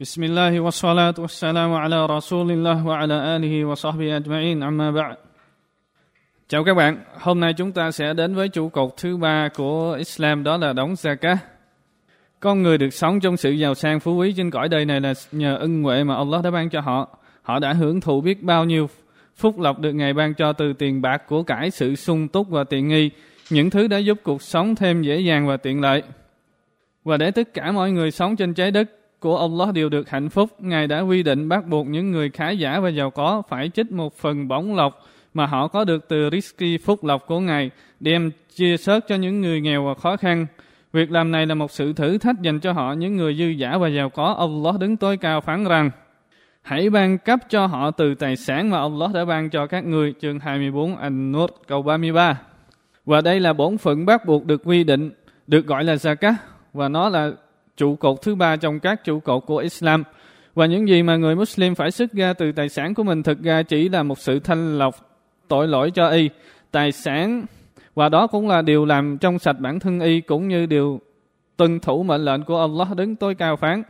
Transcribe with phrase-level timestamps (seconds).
[0.00, 5.15] بسم الله والصلاة والسلام على رسول الله وعلى آله وصحبه أجمعين أما بعد
[6.47, 9.95] Chào các bạn, hôm nay chúng ta sẽ đến với trụ cột thứ ba của
[9.97, 11.35] Islam đó là đóng zakat.
[12.39, 15.13] Con người được sống trong sự giàu sang phú quý trên cõi đời này là
[15.31, 17.17] nhờ ân huệ mà Allah đã ban cho họ.
[17.41, 18.89] Họ đã hưởng thụ biết bao nhiêu
[19.35, 22.63] phúc lộc được Ngài ban cho từ tiền bạc của cải, sự sung túc và
[22.63, 23.09] tiện nghi,
[23.49, 26.03] những thứ đã giúp cuộc sống thêm dễ dàng và tiện lợi.
[27.03, 28.91] Và để tất cả mọi người sống trên trái đất
[29.21, 32.49] của Allah đều được hạnh phúc, Ngài đã quy định bắt buộc những người khá
[32.49, 36.29] giả và giàu có phải trích một phần bổng lộc mà họ có được từ
[36.31, 40.45] risky phúc lộc của Ngài, đem chia sớt cho những người nghèo và khó khăn.
[40.93, 43.77] Việc làm này là một sự thử thách dành cho họ, những người dư giả
[43.77, 44.35] và giàu có.
[44.39, 45.91] Allah đứng tối cao phán rằng,
[46.61, 50.13] Hãy ban cấp cho họ từ tài sản mà Allah đã ban cho các người.
[50.21, 52.41] Chương 24 An-Nur câu 33.
[53.05, 55.11] Và đây là bổn phận bắt buộc được quy định,
[55.47, 56.33] được gọi là zakat
[56.73, 57.31] và nó là
[57.81, 60.03] trụ cột thứ ba trong các trụ cột của Islam.
[60.55, 63.43] Và những gì mà người Muslim phải xuất ra từ tài sản của mình thực
[63.43, 64.95] ra chỉ là một sự thanh lọc
[65.47, 66.29] tội lỗi cho y.
[66.71, 67.45] Tài sản,
[67.95, 71.01] và đó cũng là điều làm trong sạch bản thân y cũng như điều
[71.57, 73.83] tuân thủ mệnh lệnh của Allah đứng tối cao phán.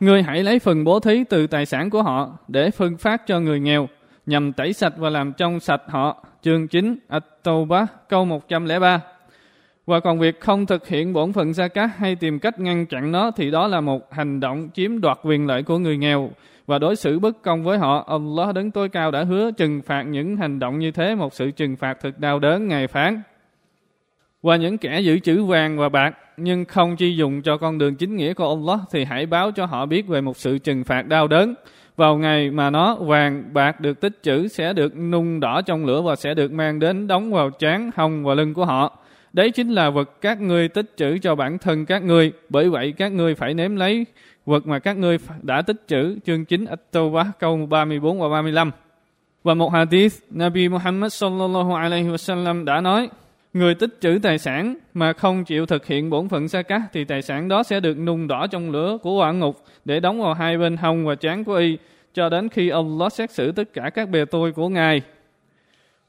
[0.00, 3.40] Người hãy lấy phần bố thí từ tài sản của họ để phân phát cho
[3.40, 3.88] người nghèo,
[4.26, 6.24] nhằm tẩy sạch và làm trong sạch họ.
[6.42, 9.00] Chương 9 At-Tawbah, câu 103
[9.90, 13.12] và còn việc không thực hiện bổn phận gia cát hay tìm cách ngăn chặn
[13.12, 16.30] nó thì đó là một hành động chiếm đoạt quyền lợi của người nghèo
[16.66, 18.04] và đối xử bất công với họ.
[18.08, 21.50] Allah đứng tối cao đã hứa trừng phạt những hành động như thế một sự
[21.50, 23.22] trừng phạt thật đau đớn ngày phán.
[24.42, 27.94] Và những kẻ giữ chữ vàng và bạc nhưng không chi dùng cho con đường
[27.94, 31.06] chính nghĩa của Allah thì hãy báo cho họ biết về một sự trừng phạt
[31.06, 31.54] đau đớn.
[31.96, 36.02] Vào ngày mà nó vàng bạc được tích trữ sẽ được nung đỏ trong lửa
[36.02, 38.99] và sẽ được mang đến đóng vào trán, hông và lưng của họ.
[39.32, 42.32] Đấy chính là vật các ngươi tích trữ cho bản thân các ngươi.
[42.48, 44.06] Bởi vậy các ngươi phải nếm lấy
[44.46, 46.18] vật mà các ngươi đã tích trữ.
[46.26, 48.70] Chương 9 At-Tawbah câu 34 và 35.
[49.42, 53.08] Và một hadith, Nabi Muhammad sallallahu alaihi wasallam đã nói,
[53.52, 57.04] Người tích trữ tài sản mà không chịu thực hiện bổn phận sa cát thì
[57.04, 60.34] tài sản đó sẽ được nung đỏ trong lửa của quả ngục để đóng vào
[60.34, 61.78] hai bên hông và trán của y
[62.14, 65.02] cho đến khi Allah xét xử tất cả các bề tôi của Ngài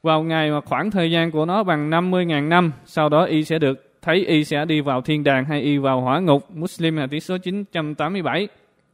[0.02, 3.58] vào ngày mà khoảng thời gian của nó bằng 50.000 năm, sau đó y sẽ
[3.58, 6.50] được thấy y sẽ đi vào thiên đàng hay y vào hỏa ngục.
[6.54, 8.48] Muslim là tỷ số 987.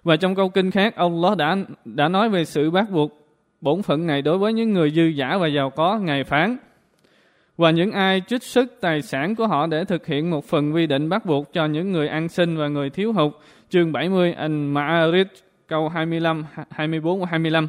[0.04, 3.12] Và trong câu kinh khác, Allah đã đã nói về sự bắt buộc
[3.60, 6.56] bổn phận này đối với những người dư giả và giàu có ngày phán.
[7.56, 10.86] Và những ai trích xuất tài sản của họ để thực hiện một phần quy
[10.86, 13.32] định bắt buộc cho những người ăn xin và người thiếu hụt.
[13.69, 15.25] Chương 70 An-Ma'arij
[15.69, 17.69] câu 25, 24 và 25.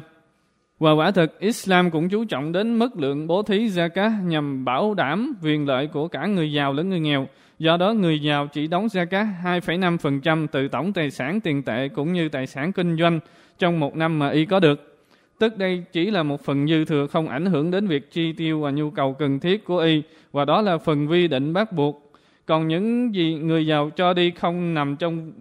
[0.80, 4.94] Và quả thực Islam cũng chú trọng đến mức lượng bố thí zakat nhằm bảo
[4.94, 7.28] đảm quyền lợi của cả người giàu lẫn người nghèo.
[7.58, 12.12] Do đó người giàu chỉ đóng zakat 2,5% từ tổng tài sản tiền tệ cũng
[12.12, 13.20] như tài sản kinh doanh
[13.58, 15.06] trong một năm mà y có được.
[15.38, 18.60] Tức đây chỉ là một phần dư thừa không ảnh hưởng đến việc chi tiêu
[18.60, 20.02] và nhu cầu cần thiết của y
[20.32, 22.12] và đó là phần quy định bắt buộc.
[22.46, 25.32] Còn những gì người giàu cho đi không nằm trong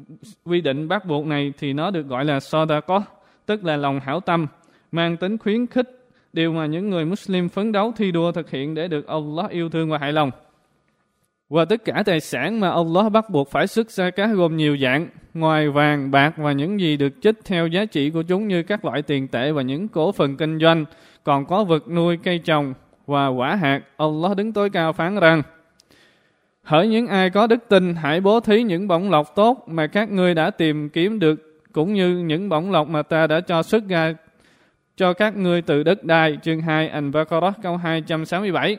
[0.46, 3.02] quy định bắt buộc này thì nó được gọi là sadaqah,
[3.46, 4.48] tức là lòng hảo tâm
[4.92, 8.76] mang tính khuyến khích, điều mà những người Muslim phấn đấu thi đua thực hiện
[8.76, 10.32] để được Allah yêu thương và hài lòng.
[11.50, 14.78] Và tất cả tài sản mà Allah bắt buộc phải xuất ra cá gồm nhiều
[14.78, 18.64] dạng, ngoài vàng, bạc và những gì được chích theo giá trị của chúng như
[18.64, 20.86] các loại tiền tệ và những cổ phần kinh doanh,
[21.24, 22.74] còn có vật nuôi cây trồng
[23.08, 23.82] và quả hạt.
[23.98, 25.42] Allah đứng tối cao phán rằng,
[26.64, 30.12] Hỡi những ai có đức tin, hãy bố thí những bổng lộc tốt mà các
[30.12, 33.88] ngươi đã tìm kiếm được, cũng như những bổng lộc mà ta đã cho xuất
[33.88, 34.14] ra
[35.00, 38.78] cho các ngươi từ đất đai, chương 2 An-Baqarah câu 267.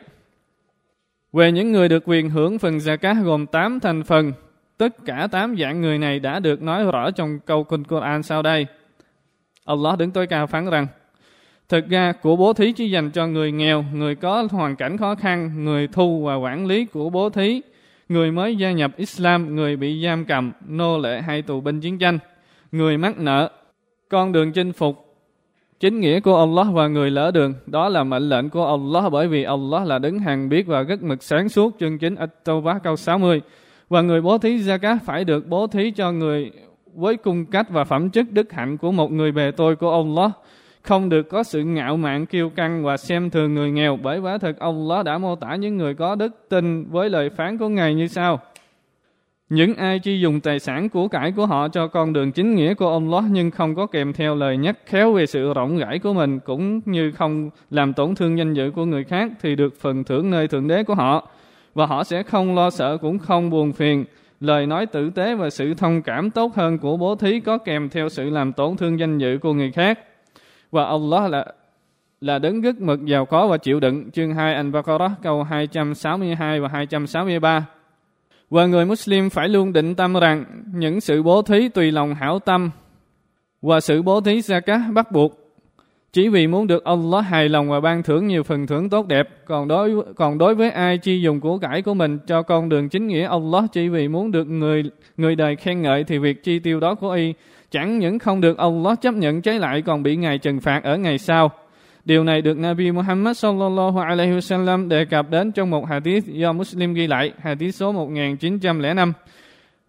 [1.32, 4.32] Về những người được quyền hưởng phần zakat gồm 8 thành phần,
[4.78, 8.42] tất cả 8 dạng người này đã được nói rõ trong câu kinh Quran sau
[8.42, 8.66] đây.
[9.64, 10.86] Allah đứng tối cao phán rằng,
[11.68, 15.14] Thực ra, của bố thí chỉ dành cho người nghèo, người có hoàn cảnh khó
[15.14, 17.60] khăn, người thu và quản lý của bố thí,
[18.08, 21.98] người mới gia nhập Islam, người bị giam cầm, nô lệ hay tù binh chiến
[21.98, 22.18] tranh,
[22.72, 23.50] người mắc nợ,
[24.08, 25.09] con đường chinh phục
[25.80, 29.28] Chính nghĩa của Allah và người lỡ đường, đó là mệnh lệnh của Allah bởi
[29.28, 31.76] vì Allah là đứng hàng biết và rất mực sáng suốt.
[31.80, 33.40] Chương chính At-Tawbah câu 60.
[33.88, 36.50] Và người bố thí zakat phải được bố thí cho người
[36.94, 40.30] với cung cách và phẩm chất đức hạnh của một người bề tôi của Allah.
[40.82, 44.38] Không được có sự ngạo mạn kiêu căng và xem thường người nghèo bởi quả
[44.38, 47.94] thực Allah đã mô tả những người có đức tin với lời phán của Ngài
[47.94, 48.40] như sau.
[49.50, 52.74] Những ai chi dùng tài sản của cải của họ cho con đường chính nghĩa
[52.74, 55.98] của ông Allah nhưng không có kèm theo lời nhắc khéo về sự rộng rãi
[55.98, 59.80] của mình, cũng như không làm tổn thương danh dự của người khác thì được
[59.80, 61.28] phần thưởng nơi thượng đế của họ
[61.74, 64.04] và họ sẽ không lo sợ, cũng không buồn phiền
[64.40, 67.88] lời nói tử tế và sự thông cảm tốt hơn của bố thí có kèm
[67.88, 69.98] theo sự làm tổn thương danh dự của người khác.
[70.70, 71.46] Và Allah là
[72.20, 74.10] là đấng rất mực giàu có và chịu đựng.
[74.10, 77.66] Chương 2 Al-Baqarah câu 262 và 263.
[78.50, 80.44] Và người Muslim phải luôn định tâm rằng
[80.74, 82.70] những sự bố thí tùy lòng hảo tâm
[83.62, 85.40] và sự bố thí zakat bắt buộc
[86.12, 89.28] chỉ vì muốn được Allah hài lòng và ban thưởng nhiều phần thưởng tốt đẹp.
[89.46, 92.88] Còn đối còn đối với ai chi dùng của cải của mình cho con đường
[92.88, 94.82] chính nghĩa Allah chỉ vì muốn được người
[95.16, 97.34] người đời khen ngợi thì việc chi tiêu đó của y
[97.70, 100.96] chẳng những không được Allah chấp nhận trái lại còn bị ngài trừng phạt ở
[100.96, 101.50] ngày sau.
[102.04, 106.52] Điều này được Nabi Muhammad sallallahu alaihi wasallam đề cập đến trong một hadith do
[106.52, 109.12] Muslim ghi lại, hadith số 1905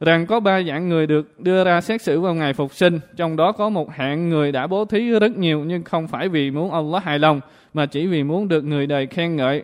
[0.02, 3.36] rằng có ba dạng người được đưa ra xét xử vào ngày phục sinh, trong
[3.36, 6.72] đó có một hạng người đã bố thí rất nhiều nhưng không phải vì muốn
[6.72, 7.42] Allah hài lòng,
[7.74, 9.64] mà chỉ vì muốn được người đời khen ngợi,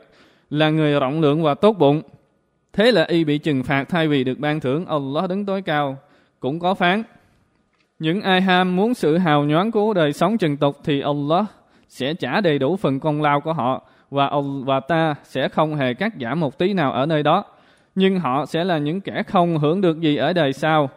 [0.49, 2.01] là người rộng lượng và tốt bụng.
[2.73, 5.97] Thế là y bị trừng phạt thay vì được ban thưởng Allah đứng tối cao,
[6.39, 7.03] cũng có phán.
[7.99, 11.45] Những ai ham muốn sự hào nhoáng của đời sống trần tục thì Allah
[11.87, 13.81] sẽ trả đầy đủ phần công lao của họ
[14.11, 17.43] và ông và ta sẽ không hề cắt giảm một tí nào ở nơi đó
[17.99, 20.89] nhưng họ sẽ là những kẻ không hưởng được gì ở đời sau.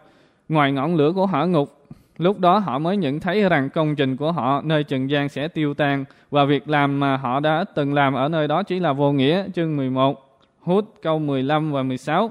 [0.48, 1.86] Ngoài ngọn lửa của hỏa ngục,
[2.18, 5.48] lúc đó họ mới nhận thấy rằng công trình của họ nơi trần gian sẽ
[5.48, 8.92] tiêu tan và việc làm mà họ đã từng làm ở nơi đó chỉ là
[8.92, 9.44] vô nghĩa.
[9.54, 12.30] Chương 11, hút câu 15 và 16.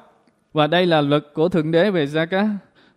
[0.54, 2.50] Và đây là luật của Thượng Đế về Zakat.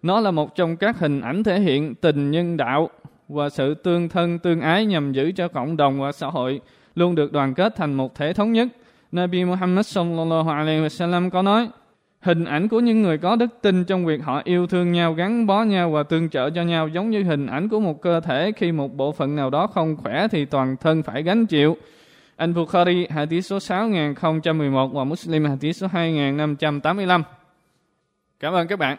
[0.03, 2.91] Nó là một trong các hình ảnh thể hiện tình nhân đạo
[3.35, 6.61] và sự tương thân tương ái nhằm giữ cho cộng đồng và xã hội
[6.95, 8.69] luôn được đoàn kết thành một thể thống nhất
[9.13, 11.69] Nabi Muhammad sallallahu alaihi wasallam có nói
[12.23, 15.47] Hình ảnh của những người có đức tin trong việc họ yêu thương nhau, gắn
[15.47, 18.53] bó nhau và tương trợ cho nhau giống như hình ảnh của một cơ thể
[18.57, 21.77] khi một bộ phận nào đó không khỏe thì toàn thân phải gánh chịu.
[22.37, 27.23] Anh Bukhari hadith số 6011 và Muslim hadith số 2585.
[28.41, 28.99] Cảm ơn các bạn.